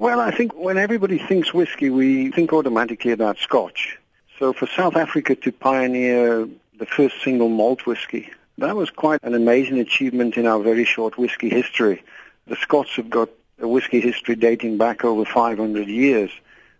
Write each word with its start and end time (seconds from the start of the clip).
Well, 0.00 0.20
I 0.20 0.30
think 0.30 0.54
when 0.54 0.78
everybody 0.78 1.18
thinks 1.18 1.52
whiskey, 1.52 1.90
we 1.90 2.30
think 2.30 2.52
automatically 2.52 3.10
about 3.10 3.36
Scotch. 3.38 3.98
So 4.38 4.52
for 4.52 4.68
South 4.68 4.94
Africa 4.94 5.34
to 5.34 5.50
pioneer 5.50 6.48
the 6.78 6.86
first 6.86 7.16
single 7.24 7.48
malt 7.48 7.84
whiskey, 7.84 8.30
that 8.58 8.76
was 8.76 8.90
quite 8.90 9.20
an 9.24 9.34
amazing 9.34 9.80
achievement 9.80 10.36
in 10.36 10.46
our 10.46 10.60
very 10.60 10.84
short 10.84 11.18
whiskey 11.18 11.48
history. 11.48 12.04
The 12.46 12.54
Scots 12.54 12.94
have 12.94 13.10
got 13.10 13.28
a 13.60 13.66
whiskey 13.66 14.00
history 14.00 14.36
dating 14.36 14.78
back 14.78 15.04
over 15.04 15.24
500 15.24 15.88
years. 15.88 16.30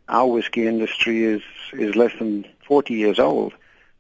Our 0.09 0.29
whiskey 0.29 0.69
industry 0.69 1.25
is, 1.25 1.43
is 1.73 1.96
less 1.96 2.12
than 2.21 2.46
40 2.69 2.95
years 2.95 3.19
old. 3.19 3.53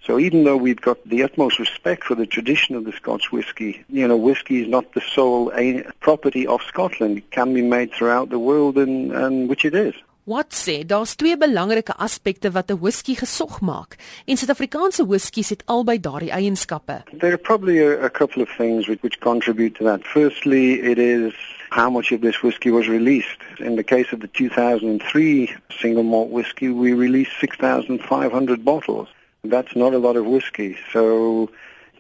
So 0.04 0.18
even 0.18 0.44
though 0.44 0.56
we've 0.56 0.80
got 0.80 0.98
the 1.06 1.22
utmost 1.22 1.58
respect 1.58 2.04
for 2.04 2.14
the 2.14 2.26
tradition 2.26 2.74
of 2.74 2.84
the 2.84 2.92
Scotch 2.92 3.30
whisky, 3.30 3.84
you 3.90 4.08
know, 4.08 4.16
whisky 4.16 4.62
is 4.62 4.68
not 4.68 4.94
the 4.94 5.02
sole 5.02 5.52
property 6.00 6.46
of 6.46 6.62
Scotland. 6.62 7.18
It 7.18 7.30
can 7.30 7.52
be 7.52 7.62
made 7.62 7.92
throughout 7.92 8.30
the 8.30 8.38
world 8.38 8.78
and, 8.78 9.12
and 9.12 9.48
which 9.48 9.64
it 9.64 9.74
is. 9.74 9.94
Wat 10.28 10.52
sê 10.52 10.82
daar's 10.84 11.14
twee 11.16 11.38
belangrike 11.40 11.94
aspekte 11.96 12.50
wat 12.52 12.70
'n 12.70 12.80
whisky 12.80 13.14
gesog 13.14 13.60
maak 13.60 13.96
en 14.26 14.36
Suid-Afrikaanse 14.36 15.06
whiskies 15.06 15.48
het 15.48 15.62
albei 15.66 16.00
daardie 16.00 16.30
eienskappe. 16.30 17.02
There 17.18 17.32
are 17.32 17.38
probably 17.38 17.78
a, 17.78 18.04
a 18.04 18.10
couple 18.10 18.42
of 18.42 18.50
things 18.56 18.88
which, 18.88 19.00
which 19.00 19.18
contribute 19.20 19.74
to 19.78 19.84
that. 19.84 20.04
Firstly, 20.04 20.82
it 20.82 20.98
is 20.98 21.32
how 21.70 21.88
much 21.88 22.12
of 22.12 22.20
this 22.20 22.42
whiskey 22.42 22.70
was 22.70 22.88
released. 22.88 23.40
In 23.58 23.76
the 23.76 23.82
case 23.82 24.12
of 24.12 24.20
the 24.20 24.28
2003 24.28 25.50
single 25.80 26.02
malt 26.02 26.28
whiskey, 26.28 26.68
we 26.68 26.92
released 26.92 27.32
6,500 27.40 28.64
bottles. 28.64 29.08
That's 29.44 29.74
not 29.76 29.94
a 29.94 29.98
lot 29.98 30.16
of 30.16 30.26
whiskey. 30.26 30.76
So 30.92 31.50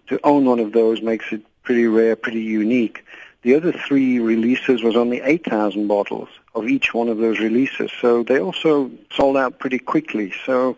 to 0.08 0.20
own 0.24 0.44
one 0.44 0.60
of 0.60 0.72
those 0.72 1.02
makes 1.02 1.32
it 1.32 1.42
pretty 1.62 1.86
rare, 1.86 2.16
pretty 2.16 2.40
unique. 2.40 3.04
The 3.42 3.54
other 3.54 3.72
three 3.72 4.18
releases 4.18 4.82
was 4.82 4.96
only 4.96 5.20
8,000 5.20 5.86
bottles 5.86 6.28
of 6.54 6.66
each 6.66 6.92
one 6.92 7.08
of 7.08 7.18
those 7.18 7.38
releases. 7.38 7.90
So 8.00 8.22
they 8.22 8.40
also 8.40 8.90
sold 9.12 9.36
out 9.36 9.58
pretty 9.58 9.78
quickly. 9.78 10.32
So 10.44 10.76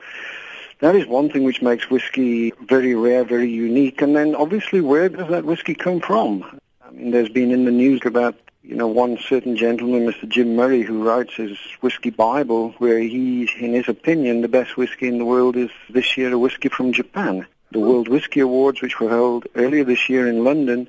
that 0.81 0.95
is 0.95 1.07
one 1.07 1.31
thing 1.31 1.45
which 1.45 1.63
makes 1.63 1.89
whiskey 1.89 2.53
very 2.69 2.95
rare, 2.95 3.25
very 3.25 3.51
unique. 3.51 4.03
And 4.03 4.15
then 4.15 4.35
obviously 4.35 4.81
where 4.81 5.09
does 5.09 5.29
that 5.29 5.45
whiskey 5.45 5.75
come 5.75 6.01
from? 6.01 6.61
I 6.85 6.91
mean, 6.91 7.13
there's 7.13 7.29
been 7.29 7.51
in 7.51 7.65
the 7.65 7.71
news 7.71 8.03
about 8.05 8.35
you 8.71 8.77
know, 8.77 8.87
one 8.87 9.19
certain 9.19 9.57
gentleman, 9.57 10.07
Mr. 10.07 10.29
Jim 10.29 10.55
Murray, 10.55 10.83
who 10.83 11.03
writes 11.03 11.35
his 11.35 11.59
whiskey 11.81 12.11
Bible, 12.11 12.71
where 12.79 13.01
he, 13.01 13.51
in 13.59 13.73
his 13.73 13.89
opinion, 13.89 14.43
the 14.43 14.49
best 14.49 14.77
whiskey 14.77 15.09
in 15.09 15.19
the 15.19 15.25
world 15.25 15.57
is 15.57 15.71
this 15.89 16.17
year 16.17 16.33
a 16.33 16.39
whiskey 16.39 16.69
from 16.69 16.93
Japan. 16.93 17.49
The 17.73 17.81
World 17.81 18.07
Whiskey 18.07 18.39
Awards, 18.39 18.81
which 18.81 19.01
were 19.01 19.11
held 19.11 19.49
earlier 19.57 19.83
this 19.83 20.09
year 20.09 20.29
in 20.29 20.45
London, 20.45 20.89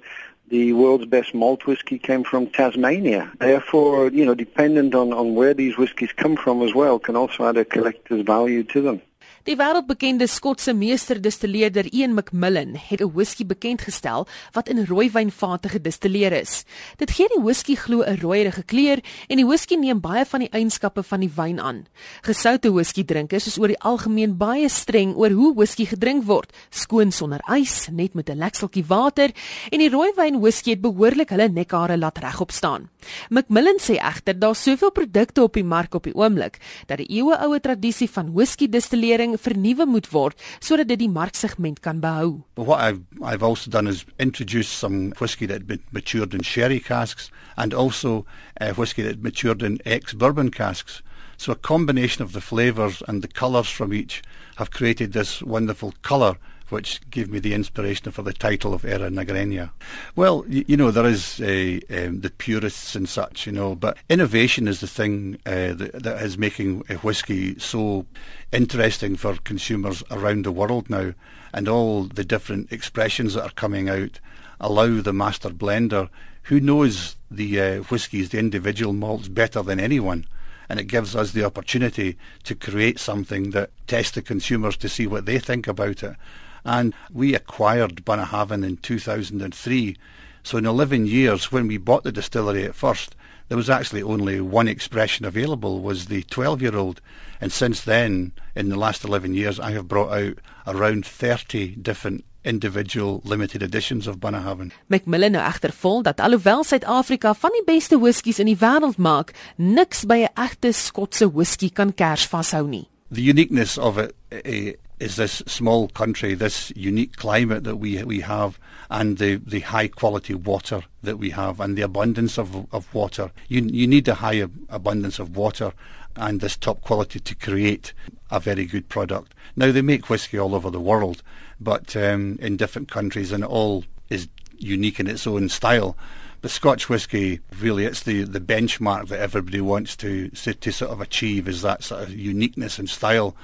the 0.50 0.74
world's 0.74 1.08
best 1.08 1.34
malt 1.34 1.66
whiskey 1.66 1.98
came 1.98 2.24
from 2.24 2.48
Tasmania. 2.48 3.32
Therefore, 3.40 4.12
you 4.12 4.26
know, 4.26 4.36
dependent 4.36 4.94
on, 4.94 5.12
on 5.12 5.34
where 5.34 5.56
these 5.56 5.76
whiskies 5.76 6.12
come 6.16 6.36
from 6.36 6.62
as 6.62 6.76
well, 6.76 7.00
can 7.00 7.16
also 7.16 7.50
add 7.50 7.58
a 7.58 7.66
collector's 7.66 8.22
value 8.22 8.64
to 8.66 8.82
them. 8.82 9.02
Die 9.42 9.56
wêreldbekende 9.58 10.28
Skotse 10.30 10.74
meesterdistilleerder 10.78 11.88
Ian 11.90 12.14
McMillan 12.14 12.76
het 12.78 13.02
'n 13.02 13.12
whisky 13.14 13.44
bekend 13.46 13.82
gestel 13.82 14.28
wat 14.52 14.70
in 14.70 14.86
rooiwynvate 14.86 15.70
gedistilleer 15.70 16.32
is. 16.32 16.64
Dit 16.98 17.12
gee 17.12 17.28
die 17.28 17.44
whisky 17.44 17.76
glo 17.76 18.04
'n 18.04 18.20
rooierige 18.22 18.64
kleur 18.64 19.00
en 19.28 19.38
die 19.38 19.46
whisky 19.46 19.76
neem 19.76 20.00
baie 20.00 20.26
van 20.26 20.40
die 20.40 20.50
eienskappe 20.50 21.04
van 21.04 21.20
die 21.20 21.32
wyn 21.36 21.60
aan. 21.60 21.86
Gesoute 22.22 22.72
whisky 22.72 23.04
drinkers 23.04 23.48
is 23.48 23.58
oor 23.58 23.68
die 23.68 23.80
algemeen 23.80 24.38
baie 24.38 24.70
streng 24.70 25.16
oor 25.16 25.32
hoe 25.32 25.56
whisky 25.56 25.86
gedrink 25.86 26.24
word, 26.24 26.54
skoon 26.70 27.12
sonder 27.12 27.42
ys, 27.50 27.88
net 27.92 28.14
met 28.14 28.30
'n 28.30 28.38
lekseltjie 28.38 28.86
water 28.88 29.32
en 29.72 29.80
die 29.80 29.90
rooiwyn 29.90 30.40
whisky 30.40 30.70
het 30.70 30.82
behoorlik 30.82 31.30
hulle 31.30 31.50
nekhare 31.50 31.98
laat 31.98 32.18
regop 32.18 32.52
staan. 32.52 32.90
McMillan 33.30 33.80
sê 33.80 33.98
egter 33.98 34.40
daar 34.40 34.56
soveel 34.56 34.92
produkte 34.92 35.44
op 35.44 35.54
die 35.54 35.64
mark 35.64 35.94
op 35.96 36.04
die 36.04 36.16
oomblik 36.16 36.60
dat 36.86 36.98
die 36.98 37.10
eeueoue 37.10 37.60
tradisie 37.60 38.10
van 38.10 38.34
whisky 38.34 38.70
distillering 38.70 39.31
inligting 39.32 39.40
vernuwe 39.40 39.86
moet 39.86 40.10
word 40.12 40.42
sodat 40.60 40.88
dit 40.88 41.00
die 41.00 41.10
marksegment 41.10 41.80
kan 41.82 42.00
behou. 42.02 42.44
What 42.56 42.80
I've 42.80 43.02
I've 43.22 43.44
also 43.44 43.70
done 43.70 43.88
is 43.88 44.06
introduce 44.20 44.68
some 44.68 45.14
whiskey 45.20 45.48
that 45.48 45.68
been 45.68 45.82
matured 45.92 46.34
in 46.34 46.44
sherry 46.44 46.80
casks 46.80 47.32
and 47.58 47.74
also 47.74 48.26
uh, 48.60 48.74
whiskey 48.74 49.04
that 49.04 49.24
matured 49.24 49.62
in 49.62 49.80
ex-bourbon 49.86 50.52
casks. 50.52 51.02
So 51.38 51.52
a 51.52 51.56
combination 51.56 52.24
of 52.24 52.34
the 52.34 52.42
flavors 52.42 53.02
and 53.08 53.22
the 53.22 53.28
colors 53.28 53.70
from 53.70 53.94
each 53.94 54.22
have 54.58 54.72
created 54.72 55.14
this 55.14 55.42
wonderful 55.42 55.94
color 56.02 56.38
which 56.72 57.02
gave 57.10 57.30
me 57.30 57.40
the 57.40 57.54
inspiration 57.54 58.12
for 58.12 58.22
the 58.22 58.34
title 58.34 58.74
of 58.74 58.84
Eirigh 58.84 59.12
Na 59.12 59.24
Greine. 59.24 59.70
Well, 60.16 60.46
you, 60.48 60.64
you 60.68 60.78
know, 60.78 60.92
there 60.92 61.06
is 61.06 61.42
a, 61.42 61.82
um, 61.90 62.22
the 62.22 62.30
purists 62.30 62.96
and 62.96 63.08
such, 63.08 63.46
you 63.46 63.52
know, 63.52 63.76
but 63.76 63.98
innovation 64.10 64.68
is 64.68 64.80
the 64.80 64.88
thing 64.88 65.38
uh, 65.46 65.74
that, 65.74 66.04
that 66.04 66.22
is 66.22 66.38
making 66.38 66.84
a 66.90 66.96
whiskey 66.96 67.60
so 67.60 68.06
interesting 68.52 69.16
for 69.16 69.36
consumers 69.44 70.04
around 70.12 70.46
the 70.46 70.52
world 70.52 70.90
now, 70.90 71.14
and 71.54 71.68
all 71.68 72.06
the 72.06 72.24
different 72.24 72.72
expressions 72.72 73.34
that 73.34 73.44
are 73.44 73.52
coming 73.52 73.90
out 73.90 74.20
allow 74.60 75.02
the 75.02 75.14
master 75.14 75.50
blender, 75.50 76.10
who 76.44 76.60
knows 76.60 77.16
the 77.30 77.60
uh, 77.60 77.78
whiskies, 77.84 78.30
the 78.30 78.40
individual 78.40 78.94
malts, 78.94 79.28
better 79.28 79.62
than 79.62 79.80
anyone 79.80 80.26
and 80.72 80.80
it 80.80 80.86
gives 80.86 81.18
us 81.18 81.34
the 81.34 81.44
opportunity 81.44 82.18
to 82.46 82.56
create 82.56 82.98
something 82.98 83.50
that 83.50 83.70
tests 83.88 84.14
the 84.14 84.22
consumers 84.22 84.78
to 84.78 84.88
see 84.88 85.06
what 85.06 85.26
they 85.26 85.38
think 85.38 85.68
about 85.68 86.02
it. 86.02 86.16
And 86.64 86.94
we 87.12 87.36
acquired 87.36 88.06
Bunnahabhain 88.06 88.66
in 88.66 88.78
2003. 88.78 89.98
So 90.44 90.58
in 90.58 90.66
11 90.66 91.06
years, 91.06 91.52
when 91.52 91.68
we 91.68 91.78
bought 91.78 92.04
the 92.04 92.12
distillery 92.12 92.66
at 92.66 92.76
first, 92.76 93.16
there 93.50 93.58
was 93.58 93.70
actually 93.70 94.02
only 94.02 94.40
one 94.40 94.68
expression 94.68 95.26
available, 95.26 95.82
was 95.82 96.06
the 96.06 96.24
12-year-old. 96.24 97.02
And 97.42 97.52
since 97.52 97.82
then, 97.82 98.32
in 98.56 98.70
the 98.70 98.78
last 98.78 99.04
11 99.04 99.34
years, 99.34 99.60
I 99.60 99.72
have 99.72 99.88
brought 99.88 100.14
out 100.14 100.38
around 100.66 101.06
30 101.06 101.76
different 101.76 102.24
individual 102.44 103.22
limited 103.24 103.62
editions 103.62 104.08
of 104.08 104.20
Bunnahabhain. 104.20 104.72
Macmillan 104.88 105.36
nou 105.36 105.44
egter 105.46 105.74
vol 105.78 106.02
dat 106.06 106.22
alhoewel 106.24 106.64
Suid-Afrika 106.66 107.34
van 107.38 107.54
die 107.54 107.66
beste 107.68 108.00
whiskies 108.02 108.40
in 108.42 108.50
die 108.50 108.58
wêreld 108.58 108.98
maak, 108.98 109.34
niks 109.58 110.06
by 110.06 110.24
'n 110.26 110.34
egte 110.34 110.72
Skotse 110.74 111.30
whisky 111.30 111.70
kan 111.70 111.94
kers 111.94 112.26
vashou 112.28 112.68
nie. 112.68 112.88
The 113.12 113.22
uniqueness 113.22 113.78
of 113.78 113.98
it 113.98 114.16
uh, 114.32 114.74
is 115.02 115.16
this 115.16 115.42
small 115.48 115.88
country, 115.90 116.34
this 116.34 116.72
unique 116.76 117.18
climate 117.18 117.64
that 117.64 117.78
we 117.78 118.04
we 118.04 118.20
have, 118.22 118.60
and 118.90 119.18
the, 119.18 119.36
the 119.36 119.62
high 119.62 119.88
quality 119.88 120.34
water 120.34 120.84
that 121.02 121.18
we 121.18 121.32
have, 121.32 121.60
and 121.60 121.78
the 121.78 121.82
abundance 121.82 122.38
of 122.38 122.68
of 122.72 122.94
water. 122.94 123.32
You 123.48 123.62
you 123.62 123.88
need 123.88 124.08
a 124.08 124.16
high 124.16 124.46
abundance 124.70 125.20
of 125.20 125.36
water 125.36 125.74
and 126.16 126.42
this 126.42 126.58
top 126.58 126.82
quality 126.82 127.20
to 127.20 127.36
create 127.36 127.94
a 128.30 128.40
very 128.40 128.66
good 128.66 128.90
product. 128.90 129.34
Now 129.56 129.72
they 129.72 129.82
make 129.82 130.10
whiskey 130.10 130.38
all 130.38 130.56
over 130.56 130.70
the 130.70 130.80
world, 130.80 131.24
but 131.60 131.96
um, 131.96 132.38
in 132.42 132.58
different 132.58 132.92
countries, 132.92 133.32
and 133.32 133.44
it 133.44 133.50
all 133.50 133.86
is 134.10 134.28
unique 134.58 135.00
in 135.00 135.08
its 135.08 135.26
own 135.26 135.50
style. 135.50 135.98
But 136.42 136.52
Scotch 136.52 136.90
whisky, 136.90 137.40
really, 137.60 137.86
it's 137.86 138.04
the, 138.04 138.24
the 138.24 138.40
benchmark 138.40 139.10
that 139.10 139.20
everybody 139.20 139.62
wants 139.62 139.96
to, 139.98 140.30
to 140.30 140.72
sort 140.72 140.92
of 140.92 141.00
achieve 141.00 141.48
is 141.48 141.62
that 141.62 141.84
sort 141.84 142.04
of 142.04 142.12
uniqueness 142.12 142.80
and 142.80 142.90
style. 142.90 143.36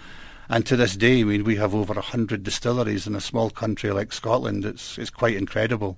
And 0.50 0.66
to 0.66 0.76
this 0.76 0.96
day, 0.96 1.22
I 1.22 1.24
mean, 1.24 1.44
we 1.44 1.58
have 1.58 1.76
over 1.76 1.94
100 1.94 2.44
distilleries 2.44 3.08
in 3.08 3.16
a 3.16 3.22
small 3.22 3.50
country 3.50 3.92
like 3.92 4.12
Scotland. 4.12 4.66
It's, 4.66 4.98
it's 4.98 5.10
quite 5.10 5.36
incredible. 5.36 5.96